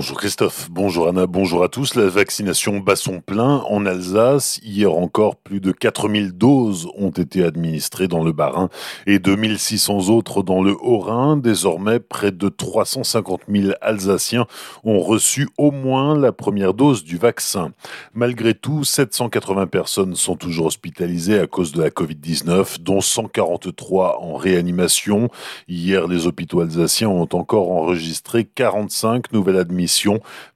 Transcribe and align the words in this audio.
Bonjour 0.00 0.16
Christophe, 0.16 0.70
bonjour 0.70 1.08
Anna, 1.08 1.26
bonjour 1.26 1.62
à 1.62 1.68
tous. 1.68 1.94
La 1.94 2.06
vaccination 2.06 2.78
bat 2.78 2.96
son 2.96 3.20
plein 3.20 3.62
en 3.68 3.84
Alsace. 3.84 4.58
Hier 4.62 4.90
encore, 4.90 5.36
plus 5.36 5.60
de 5.60 5.72
4000 5.72 6.32
doses 6.32 6.88
ont 6.96 7.10
été 7.10 7.44
administrées 7.44 8.08
dans 8.08 8.24
le 8.24 8.32
Bas-Rhin 8.32 8.70
et 9.06 9.18
2600 9.18 10.08
autres 10.08 10.42
dans 10.42 10.62
le 10.62 10.74
Haut-Rhin. 10.80 11.36
Désormais, 11.36 12.00
près 12.00 12.32
de 12.32 12.48
350 12.48 13.42
000 13.46 13.74
Alsaciens 13.82 14.46
ont 14.84 15.00
reçu 15.00 15.50
au 15.58 15.70
moins 15.70 16.16
la 16.16 16.32
première 16.32 16.72
dose 16.72 17.04
du 17.04 17.18
vaccin. 17.18 17.72
Malgré 18.14 18.54
tout, 18.54 18.84
780 18.84 19.66
personnes 19.66 20.14
sont 20.14 20.34
toujours 20.34 20.64
hospitalisées 20.64 21.38
à 21.38 21.46
cause 21.46 21.72
de 21.72 21.82
la 21.82 21.90
Covid-19, 21.90 22.80
dont 22.80 23.02
143 23.02 24.22
en 24.22 24.36
réanimation. 24.36 25.28
Hier, 25.68 26.08
les 26.08 26.26
hôpitaux 26.26 26.62
alsaciens 26.62 27.10
ont 27.10 27.28
encore 27.34 27.70
enregistré 27.70 28.46
45 28.46 29.30
nouvelles 29.34 29.58
admissions 29.58 29.89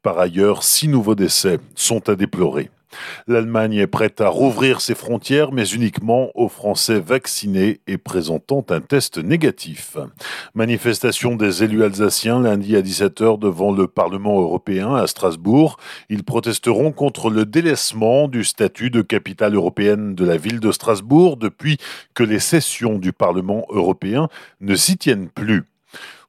par 0.02 0.18
ailleurs, 0.18 0.62
six 0.62 0.88
nouveaux 0.88 1.14
décès 1.14 1.58
sont 1.74 2.08
à 2.08 2.14
déplorer. 2.14 2.70
L'Allemagne 3.26 3.74
est 3.74 3.86
prête 3.86 4.20
à 4.20 4.28
rouvrir 4.28 4.80
ses 4.80 4.94
frontières, 4.94 5.52
mais 5.52 5.66
uniquement 5.66 6.30
aux 6.34 6.48
Français 6.48 7.00
vaccinés 7.00 7.80
et 7.86 7.98
présentant 7.98 8.64
un 8.70 8.80
test 8.80 9.18
négatif. 9.18 9.96
Manifestation 10.54 11.36
des 11.36 11.64
élus 11.64 11.84
alsaciens 11.84 12.40
lundi 12.40 12.76
à 12.76 12.82
17h 12.82 13.38
devant 13.38 13.72
le 13.72 13.86
Parlement 13.86 14.40
européen 14.40 14.94
à 14.94 15.06
Strasbourg. 15.06 15.78
Ils 16.08 16.24
protesteront 16.24 16.92
contre 16.92 17.30
le 17.30 17.44
délaissement 17.44 18.28
du 18.28 18.44
statut 18.44 18.90
de 18.90 19.02
capitale 19.02 19.54
européenne 19.54 20.14
de 20.14 20.24
la 20.24 20.36
ville 20.36 20.60
de 20.60 20.72
Strasbourg 20.72 21.36
depuis 21.36 21.78
que 22.14 22.22
les 22.22 22.38
sessions 22.38 22.98
du 22.98 23.12
Parlement 23.12 23.66
européen 23.70 24.28
ne 24.60 24.74
s'y 24.74 24.96
tiennent 24.96 25.28
plus. 25.28 25.64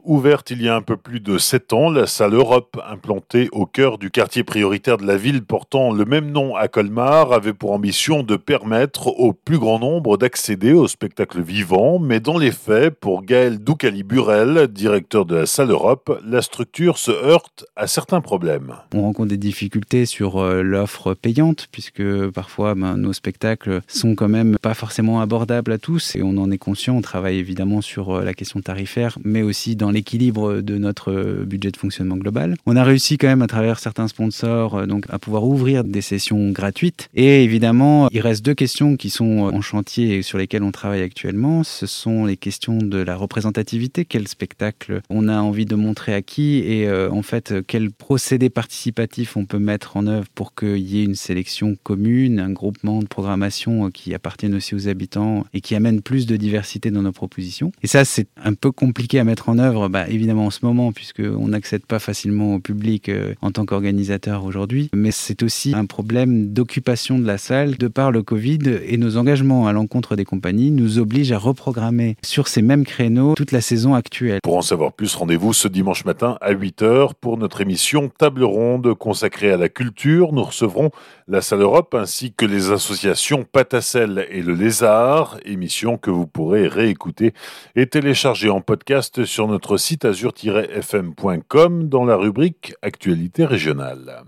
Ouverte 0.06 0.52
il 0.52 0.62
y 0.62 0.70
a 0.70 0.76
un 0.76 0.84
peu 0.84 0.98
plus 0.98 1.20
de 1.20 1.40
sept 1.40 1.74
ans, 1.74 1.90
la 1.90 2.06
salle 2.06 2.36
Europe, 2.36 2.80
implantée 2.88 3.50
au 3.52 3.66
cœur 3.66 3.98
du 3.98 4.12
quartier 4.12 4.44
prioritaire 4.44 4.98
de 4.98 5.06
la 5.08 5.18
ville 5.18 5.44
portant 5.44 5.92
le 5.92 6.06
même 6.06 6.30
nom 6.30 6.56
à 6.56 6.68
Colmar, 6.68 7.34
avait 7.34 7.54
pour 7.54 7.72
ambition 7.72 8.22
de 8.22 8.36
permettre 8.36 9.08
au 9.08 9.34
plus 9.34 9.58
grand 9.58 9.80
nombre 9.80 10.18
d'accéder 10.18 10.74
au 10.74 10.88
spectacle 10.88 11.42
vivant, 11.42 11.98
mais 11.98 12.20
dans 12.20 12.38
les 12.38 12.52
faits, 12.52 13.00
pour 13.00 13.24
Gaël 13.24 13.58
Doucali-Burel, 13.58 14.68
directeur 14.68 15.26
de 15.26 15.38
la 15.38 15.46
salle 15.48 15.72
Europe, 15.72 16.22
la 16.24 16.44
structure 16.44 17.00
se 17.00 17.10
heurte 17.10 17.66
à 17.76 17.88
certains 17.88 18.22
problèmes. 18.22 18.76
On 18.94 19.02
rencontre 19.02 19.30
des 19.30 19.38
difficultés 19.38 20.06
sur 20.06 20.38
euh, 20.38 20.62
l'offre 20.62 21.16
payante, 21.16 21.68
puisque 21.72 22.04
parfois 22.30 22.76
ben, 22.76 22.96
nos 22.96 23.14
spectacles 23.14 23.82
sont 23.88 24.14
quand 24.14 24.30
même 24.30 24.58
pas 24.62 24.76
forcément 24.76 25.20
abordables 25.20 25.72
à 25.72 25.80
tous, 25.80 26.16
et 26.16 26.22
on 26.22 26.38
en 26.38 26.52
est 26.52 26.60
conscient, 26.60 26.96
on 26.96 27.02
travaille 27.02 27.40
évidemment 27.40 27.82
sur 27.82 28.18
euh, 28.18 28.24
la 28.24 28.36
question 28.36 28.62
tarifaire, 28.62 29.18
mais 29.24 29.42
aussi 29.42 29.76
dans 29.76 29.95
l'équilibre 29.96 30.62
de 30.62 30.78
notre 30.78 31.44
budget 31.46 31.72
de 31.72 31.78
fonctionnement 31.78 32.18
global. 32.18 32.56
On 32.66 32.76
a 32.76 32.84
réussi 32.84 33.18
quand 33.18 33.28
même 33.28 33.42
à 33.42 33.48
travers 33.48 33.80
certains 33.80 34.08
sponsors 34.08 34.76
euh, 34.76 34.86
donc 34.86 35.06
à 35.10 35.20
pouvoir 35.20 35.44
ouvrir 35.46 35.84
des 35.84 36.02
sessions 36.02 36.52
gratuites. 36.52 37.10
Et 37.16 37.44
évidemment, 37.44 38.10
il 38.12 38.22
reste 38.22 38.46
deux 38.46 38.54
questions 38.54 38.98
qui 38.98 39.10
sont 39.10 39.40
en 39.40 39.62
chantier 39.62 40.18
et 40.18 40.22
sur 40.22 40.38
lesquelles 40.38 40.64
on 40.64 40.72
travaille 40.72 41.02
actuellement. 41.02 41.64
Ce 41.64 41.88
sont 41.88 42.26
les 42.26 42.38
questions 42.38 42.78
de 42.78 42.98
la 42.98 43.16
représentativité. 43.16 44.06
Quel 44.06 44.28
spectacle 44.28 45.02
on 45.10 45.28
a 45.28 45.38
envie 45.38 45.66
de 45.66 45.76
montrer 45.76 46.14
à 46.14 46.22
qui 46.22 46.58
et 46.60 46.88
euh, 46.88 47.10
en 47.12 47.22
fait 47.22 47.54
quel 47.66 47.92
procédé 47.92 48.50
participatif 48.50 49.38
on 49.38 49.46
peut 49.46 49.60
mettre 49.60 49.98
en 49.98 50.08
œuvre 50.08 50.28
pour 50.36 50.54
qu'il 50.56 50.78
y 50.78 51.00
ait 51.00 51.06
une 51.06 51.16
sélection 51.16 51.76
commune, 51.84 52.40
un 52.40 52.52
groupement 52.52 53.00
de 53.00 53.08
programmation 53.08 53.88
euh, 53.88 53.90
qui 53.90 54.14
appartienne 54.14 54.56
aussi 54.56 54.76
aux 54.76 54.88
habitants 54.88 55.46
et 55.54 55.62
qui 55.62 55.76
amène 55.76 56.02
plus 56.02 56.26
de 56.26 56.36
diversité 56.36 56.92
dans 56.92 57.02
nos 57.02 57.12
propositions. 57.12 57.72
Et 57.82 57.88
ça, 57.88 58.06
c'est 58.06 58.28
un 58.44 58.54
peu 58.54 58.72
compliqué 58.72 59.20
à 59.20 59.24
mettre 59.24 59.50
en 59.50 59.58
œuvre 59.58 59.85
bah, 59.90 60.08
évidemment 60.10 60.48
en 60.48 60.52
ce 60.52 60.66
moment, 60.66 60.92
puisqu'on 60.92 61.48
n'accède 61.48 61.86
pas 61.86 62.00
facilement 62.00 62.56
au 62.56 62.60
public 62.60 63.10
euh, 63.10 63.34
en 63.42 63.52
tant 63.52 63.66
qu'organisateur 63.66 64.46
aujourd'hui, 64.46 64.90
mais 64.94 65.12
c'est 65.12 65.44
aussi 65.44 65.74
un 65.76 65.86
problème 65.86 66.54
d'occupation 66.54 67.20
de 67.20 67.26
la 67.26 67.38
salle 67.38 67.78
de 67.78 67.88
par 67.88 68.12
le 68.12 68.24
Covid 68.24 68.60
et 68.86 68.98
nos 68.98 69.18
engagements 69.18 69.68
à 69.68 69.74
l'encontre 69.74 70.16
des 70.16 70.26
compagnies 70.26 70.72
nous 70.72 71.00
obligent 71.00 71.32
à 71.32 71.38
reprogrammer 71.38 72.18
sur 72.24 72.48
ces 72.48 72.62
mêmes 72.62 72.86
créneaux 72.86 73.36
toute 73.36 73.52
la 73.52 73.62
saison 73.62 73.96
actuelle. 73.96 74.40
Pour 74.44 74.58
en 74.58 74.62
savoir 74.62 74.94
plus, 74.94 75.16
rendez-vous 75.16 75.54
ce 75.54 75.68
dimanche 75.68 76.06
matin 76.06 76.38
à 76.42 76.54
8h 76.54 77.12
pour 77.20 77.38
notre 77.38 77.62
émission 77.62 78.10
Table 78.18 78.44
Ronde 78.44 78.94
consacrée 78.94 79.52
à 79.52 79.58
la 79.58 79.70
culture. 79.70 80.34
Nous 80.34 80.44
recevrons 80.44 80.92
la 81.28 81.42
Salle 81.42 81.62
Europe 81.62 81.96
ainsi 81.96 82.34
que 82.34 82.46
les 82.46 82.72
associations 82.72 83.46
Patacelle 83.52 84.28
et 84.30 84.42
le 84.42 84.54
Lézard, 84.54 85.38
émission 85.46 85.98
que 85.98 86.12
vous 86.12 86.28
pourrez 86.28 86.68
réécouter 86.68 87.34
et 87.76 87.88
télécharger 87.88 88.50
en 88.50 88.62
podcast 88.62 89.26
sur 89.26 89.48
notre 89.48 89.75
site 89.78 90.06
azur-fm.com 90.06 91.90
dans 91.90 92.06
la 92.06 92.16
rubrique 92.16 92.74
Actualité 92.82 93.46
régionale. 93.46 94.24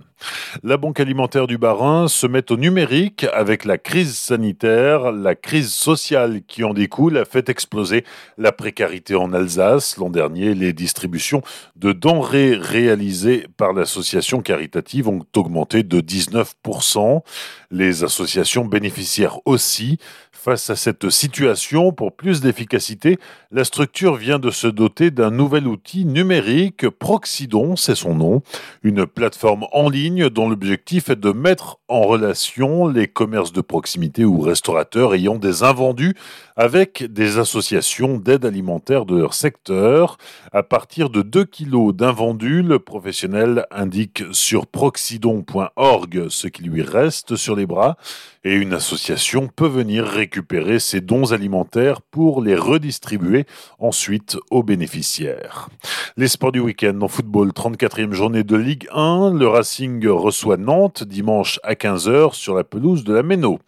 La 0.63 0.77
Banque 0.77 0.99
alimentaire 0.99 1.45
du 1.45 1.59
Bas-Rhin 1.59 2.07
se 2.07 2.25
met 2.25 2.51
au 2.51 2.57
numérique 2.57 3.27
avec 3.33 3.65
la 3.65 3.77
crise 3.77 4.17
sanitaire, 4.17 5.11
la 5.11 5.35
crise 5.35 5.71
sociale 5.71 6.41
qui 6.47 6.63
en 6.63 6.73
découle 6.73 7.17
a 7.17 7.25
fait 7.25 7.49
exploser 7.49 8.03
la 8.37 8.51
précarité 8.51 9.13
en 9.13 9.31
Alsace. 9.31 9.97
L'an 9.97 10.09
dernier, 10.09 10.55
les 10.55 10.73
distributions 10.73 11.43
de 11.75 11.91
denrées 11.91 12.55
réalisées 12.55 13.45
par 13.57 13.73
l'association 13.73 14.41
caritative 14.41 15.07
ont 15.07 15.23
augmenté 15.35 15.83
de 15.83 16.01
19%. 16.01 17.21
Les 17.69 18.03
associations 18.03 18.65
bénéficiaires 18.65 19.39
aussi. 19.45 19.99
Face 20.47 20.69
à 20.69 20.77
cette 20.77 21.09
situation, 21.09 21.91
pour 21.91 22.15
plus 22.15 22.39
d'efficacité, 22.39 23.17
la 23.51 23.65
structure 23.65 24.15
vient 24.15 24.39
de 24.39 24.49
se 24.49 24.67
doter 24.67 25.11
d'un 25.11 25.29
nouvel 25.29 25.67
outil 25.67 26.05
numérique, 26.05 26.87
Proxidon, 26.87 27.75
c'est 27.75 27.95
son 27.95 28.15
nom, 28.15 28.41
une 28.81 29.05
plateforme 29.05 29.65
en 29.73 29.89
ligne 29.89 30.29
dont 30.29 30.47
l'objectif 30.47 31.09
est 31.09 31.19
de 31.19 31.33
mettre 31.33 31.79
en 31.89 32.03
relation 32.03 32.87
les 32.87 33.09
commerces 33.09 33.51
de 33.51 33.59
proximité 33.59 34.23
ou 34.23 34.39
restaurateurs 34.39 35.13
ayant 35.15 35.35
des 35.35 35.63
invendus 35.63 36.15
avec 36.55 37.03
des 37.03 37.39
associations 37.39 38.17
d'aide 38.17 38.45
alimentaire 38.45 39.03
de 39.03 39.17
leur 39.17 39.33
secteur. 39.33 40.17
À 40.53 40.63
partir 40.63 41.09
de 41.09 41.23
2 41.23 41.43
kilos 41.43 41.93
d'invendus, 41.93 42.61
le 42.61 42.79
professionnel 42.79 43.65
indique 43.69 44.23
sur 44.31 44.65
proxidon.org 44.65 46.27
ce 46.29 46.47
qui 46.47 46.63
lui 46.63 46.83
reste 46.83 47.35
sur 47.35 47.57
les 47.57 47.65
bras 47.65 47.97
et 48.45 48.53
une 48.53 48.73
association 48.73 49.49
peut 49.53 49.67
venir 49.67 50.05
récupérer 50.05 50.36
ses 50.79 51.01
dons 51.01 51.31
alimentaires 51.31 52.01
pour 52.01 52.41
les 52.41 52.55
redistribuer 52.55 53.45
ensuite 53.79 54.37
aux 54.51 54.63
bénéficiaires. 54.63 55.69
Les 56.15 56.27
sports 56.27 56.51
du 56.51 56.59
week-end 56.59 56.99
en 57.01 57.07
football, 57.07 57.49
34e 57.49 58.13
journée 58.13 58.43
de 58.43 58.55
Ligue 58.55 58.87
1, 58.91 59.33
le 59.33 59.47
Racing 59.47 60.05
reçoit 60.07 60.57
Nantes 60.57 61.03
dimanche 61.03 61.59
à 61.63 61.73
15h 61.73 62.33
sur 62.33 62.55
la 62.55 62.63
pelouse 62.63 63.03
de 63.03 63.13
la 63.13 63.23
Méno. 63.23 63.59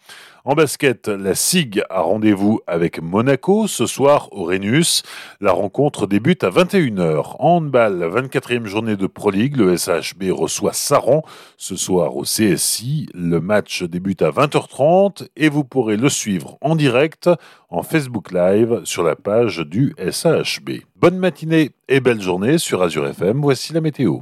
En 0.50 0.56
basket, 0.56 1.10
la 1.10 1.36
SIG 1.36 1.84
a 1.92 2.02
rendez-vous 2.02 2.60
avec 2.66 3.04
Monaco 3.04 3.68
ce 3.68 3.86
soir 3.86 4.30
au 4.32 4.46
Rhenus. 4.46 5.04
La 5.42 5.52
rencontre 5.52 6.08
débute 6.08 6.44
à 6.44 6.50
21h. 6.50 7.36
En 7.38 7.58
handball, 7.58 8.02
24e 8.02 8.66
journée 8.66 8.96
de 8.96 9.06
Pro 9.06 9.30
League, 9.30 9.58
le 9.58 9.78
SHB 9.78 10.32
reçoit 10.32 10.74
Saran 10.74 11.22
ce 11.58 11.76
soir 11.76 12.18
au 12.18 12.24
CSI. 12.24 13.10
Le 13.14 13.40
match 13.40 13.84
débute 13.84 14.24
à 14.24 14.32
20h30 14.32 15.28
et 15.38 15.50
vous 15.50 15.64
pourrez 15.64 15.98
le 15.98 16.10
suivre 16.10 16.58
en 16.62 16.76
direct 16.76 17.30
en 17.70 17.84
Facebook 17.84 18.32
Live 18.32 18.82
sur 18.86 19.04
la 19.04 19.16
page 19.16 19.60
du 19.60 19.94
SHB. 20.00 20.82
Bonne 20.96 21.20
matinée 21.20 21.70
et 21.88 22.00
belle 22.00 22.22
journée 22.22 22.58
sur 22.58 22.82
Azure 22.82 23.06
FM. 23.06 23.40
Voici 23.40 23.72
la 23.72 23.82
météo. 23.82 24.22